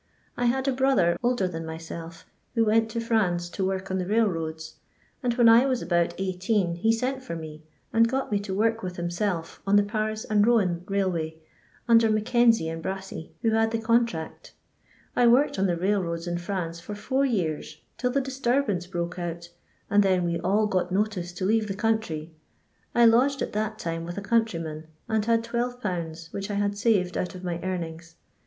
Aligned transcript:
I 0.35 0.45
had 0.45 0.67
a 0.67 0.73
brother 0.73 1.15
older 1.21 1.47
than 1.47 1.63
myself, 1.63 2.25
who 2.55 2.65
went 2.65 2.89
to 2.89 2.99
France 2.99 3.49
to 3.49 3.63
work 3.63 3.91
on 3.91 3.99
the 3.99 4.07
railroads, 4.07 4.77
and 5.21 5.35
when 5.35 5.47
I 5.47 5.67
was 5.67 5.83
about 5.83 6.15
18 6.17 6.77
he 6.77 6.91
sent 6.91 7.21
for 7.21 7.35
me, 7.35 7.61
and 7.93 8.07
got 8.09 8.31
me 8.31 8.39
to 8.39 8.53
work 8.55 8.81
with 8.81 8.95
himself 8.95 9.61
on 9.67 9.75
the 9.75 9.83
Paris 9.83 10.25
and 10.25 10.43
Rouen 10.43 10.81
Railwny, 10.87 11.35
under 11.87 12.09
McKenzie 12.09 12.73
and 12.73 12.81
Brassy, 12.81 13.31
who 13.43 13.51
had 13.51 13.69
the 13.69 13.77
con 13.77 14.07
tract 14.07 14.53
I 15.15 15.27
worked 15.27 15.59
on 15.59 15.67
the 15.67 15.77
railroads 15.77 16.25
in 16.25 16.39
France 16.39 16.79
for 16.79 16.95
four 16.95 17.23
years, 17.23 17.79
till 17.99 18.09
the 18.09 18.21
disturbance 18.21 18.87
broke 18.87 19.19
out, 19.19 19.49
and 19.87 20.01
then 20.01 20.23
we 20.25 20.39
all 20.39 20.65
got 20.65 20.91
notice 20.91 21.31
to 21.33 21.45
leave 21.45 21.67
the 21.67 21.75
country. 21.75 22.31
I 22.95 23.05
lodged 23.05 23.43
at 23.43 23.53
that 23.53 23.77
time 23.77 24.05
with 24.05 24.17
a 24.17 24.21
countryman, 24.21 24.87
and 25.07 25.23
had 25.25 25.43
12/., 25.43 26.33
which 26.33 26.49
I 26.49 26.55
had 26.55 26.75
saved 26.75 27.15
out 27.15 27.35
of 27.35 27.43
my 27.43 27.61
earnings. 27.61 28.15